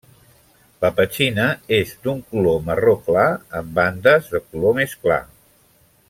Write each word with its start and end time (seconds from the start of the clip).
La 0.85 0.89
petxina 0.99 1.43
és 1.79 1.91
d'un 2.07 2.23
color 2.31 2.57
marró 2.71 2.95
clar, 3.09 3.27
amb 3.63 3.73
bandes 3.81 4.31
de 4.37 4.41
color 4.49 4.75
més 4.81 4.97
clar. 5.07 5.21